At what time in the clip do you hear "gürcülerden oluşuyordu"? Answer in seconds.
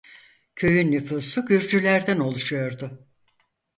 1.45-3.07